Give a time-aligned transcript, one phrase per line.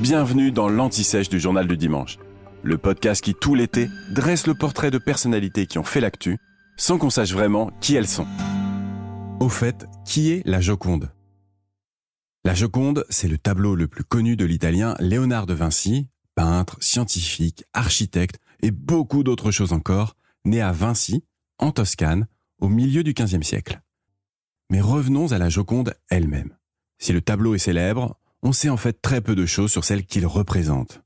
[0.00, 2.18] bienvenue dans l'Anti-Sèche du Journal du Dimanche.
[2.62, 6.38] Le podcast qui, tout l'été, dresse le portrait de personnalités qui ont fait l'actu,
[6.76, 8.26] sans qu'on sache vraiment qui elles sont.
[9.40, 11.10] Au fait, qui est la Joconde?
[12.44, 17.64] La Joconde, c'est le tableau le plus connu de l'italien Léonard de Vinci, peintre, scientifique,
[17.72, 21.24] architecte et beaucoup d'autres choses encore, né à Vinci,
[21.58, 22.28] en Toscane,
[22.60, 23.80] au milieu du XVe siècle.
[24.70, 26.56] Mais revenons à la Joconde elle-même.
[26.98, 30.04] Si le tableau est célèbre, on sait en fait très peu de choses sur celle
[30.04, 31.02] qu'il représente.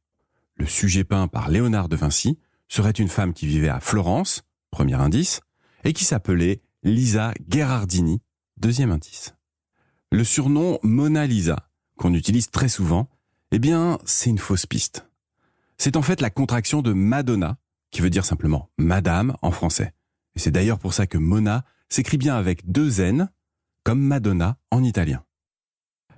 [0.56, 4.95] Le sujet peint par Léonard de Vinci serait une femme qui vivait à Florence, premier
[4.95, 5.41] indice,
[5.84, 8.20] et qui s'appelait Lisa Gherardini,
[8.56, 9.34] deuxième indice.
[10.11, 13.09] Le surnom Mona Lisa, qu'on utilise très souvent,
[13.51, 15.09] eh bien, c'est une fausse piste.
[15.78, 17.56] C'est en fait la contraction de Madonna,
[17.91, 19.92] qui veut dire simplement Madame en français.
[20.34, 23.30] Et c'est d'ailleurs pour ça que Mona s'écrit bien avec deux N,
[23.84, 25.25] comme Madonna en italien.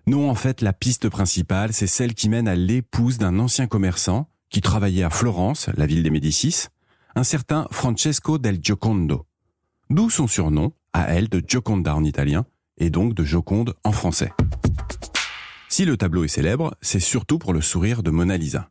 [0.06, 4.28] Non, en fait, la piste principale, c'est celle qui mène à l'épouse d'un ancien commerçant
[4.50, 6.66] qui travaillait à Florence, la ville des Médicis,
[7.16, 9.26] un certain Francesco del Giocondo.
[9.88, 12.44] D'où son surnom, à elle, de Gioconda en italien,
[12.76, 14.32] et donc de Joconde en français.
[15.68, 18.70] Si le tableau est célèbre, c'est surtout pour le sourire de Mona Lisa.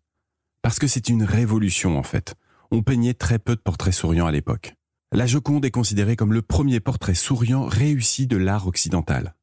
[0.62, 2.36] Parce que c'est une révolution, en fait.
[2.72, 4.76] On peignait très peu de portraits souriants à l'époque.
[5.12, 9.36] La Joconde est considérée comme le premier portrait souriant réussi de l'art occidental.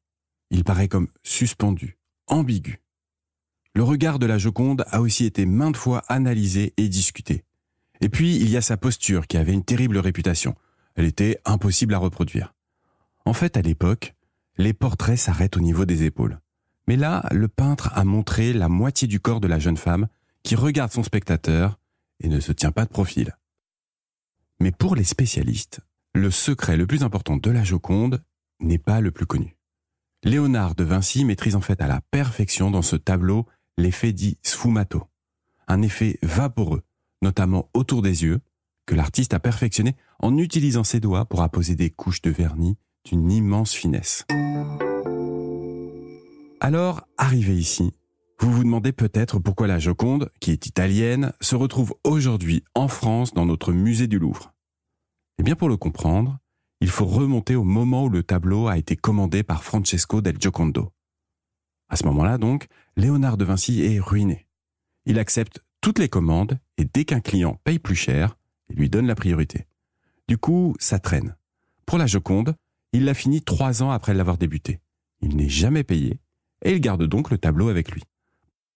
[0.51, 2.81] Il paraît comme suspendu, ambigu.
[3.73, 7.45] Le regard de la Joconde a aussi été maintes fois analysé et discuté.
[8.01, 10.55] Et puis, il y a sa posture qui avait une terrible réputation.
[10.95, 12.53] Elle était impossible à reproduire.
[13.25, 14.13] En fait, à l'époque,
[14.57, 16.41] les portraits s'arrêtent au niveau des épaules.
[16.85, 20.09] Mais là, le peintre a montré la moitié du corps de la jeune femme
[20.43, 21.79] qui regarde son spectateur
[22.19, 23.37] et ne se tient pas de profil.
[24.59, 25.79] Mais pour les spécialistes,
[26.13, 28.21] le secret le plus important de la Joconde
[28.59, 29.55] n'est pas le plus connu.
[30.23, 33.47] Léonard de Vinci maîtrise en fait à la perfection dans ce tableau
[33.79, 35.05] l'effet dit sfumato,
[35.67, 36.83] un effet vaporeux,
[37.23, 38.39] notamment autour des yeux,
[38.85, 43.31] que l'artiste a perfectionné en utilisant ses doigts pour apposer des couches de vernis d'une
[43.31, 44.25] immense finesse.
[46.59, 47.91] Alors, arrivé ici,
[48.39, 53.33] vous vous demandez peut-être pourquoi la Joconde, qui est italienne, se retrouve aujourd'hui en France
[53.33, 54.53] dans notre musée du Louvre.
[55.39, 56.37] Eh bien, pour le comprendre,
[56.81, 60.91] il faut remonter au moment où le tableau a été commandé par Francesco del Giocondo.
[61.89, 64.47] À ce moment-là, donc, Léonard de Vinci est ruiné.
[65.05, 68.35] Il accepte toutes les commandes et dès qu'un client paye plus cher,
[68.69, 69.67] il lui donne la priorité.
[70.27, 71.35] Du coup, ça traîne.
[71.85, 72.55] Pour la Joconde,
[72.93, 74.79] il l'a fini trois ans après l'avoir débuté.
[75.21, 76.19] Il n'est jamais payé
[76.63, 78.03] et il garde donc le tableau avec lui.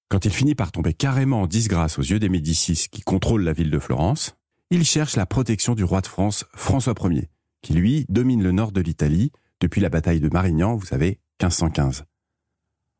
[0.09, 3.53] Quand il finit par tomber carrément en disgrâce aux yeux des Médicis qui contrôlent la
[3.53, 4.35] ville de Florence,
[4.69, 7.29] il cherche la protection du roi de France, François Ier,
[7.65, 12.05] qui lui domine le nord de l'Italie depuis la bataille de Marignan, vous savez, 1515.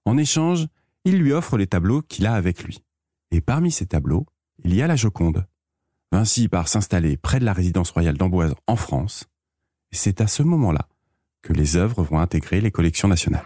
[0.06, 0.66] En échange,
[1.04, 2.82] il lui offre les tableaux qu'il a avec lui.
[3.30, 4.26] Et parmi ces tableaux,
[4.64, 5.46] il y a la Joconde.
[6.12, 9.28] Vinci part s'installer près de la résidence royale d'Amboise en France.
[9.92, 10.88] C'est à ce moment-là
[11.44, 13.46] que les œuvres vont intégrer les collections nationales.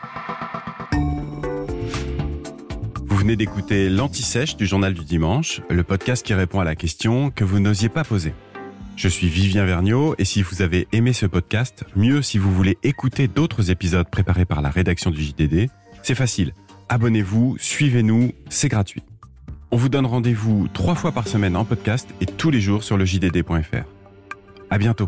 [3.08, 7.30] Vous venez d'écouter l'Anti-Sèche du Journal du Dimanche, le podcast qui répond à la question
[7.30, 8.34] que vous n'osiez pas poser.
[9.00, 12.78] Je suis Vivien Vergniaud et si vous avez aimé ce podcast, mieux si vous voulez
[12.84, 15.70] écouter d'autres épisodes préparés par la rédaction du JDD,
[16.04, 16.54] c'est facile.
[16.90, 19.04] Abonnez-vous, suivez-nous, c'est gratuit.
[19.72, 22.98] On vous donne rendez-vous trois fois par semaine en podcast et tous les jours sur
[22.98, 23.86] le JDD.fr.
[24.70, 25.08] À bientôt.